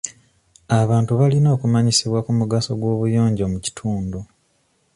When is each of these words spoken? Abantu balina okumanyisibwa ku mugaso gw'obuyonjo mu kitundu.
Abantu 0.81 1.11
balina 1.19 1.47
okumanyisibwa 1.55 2.19
ku 2.25 2.31
mugaso 2.39 2.71
gw'obuyonjo 2.79 3.45
mu 3.53 3.59
kitundu. 3.65 4.19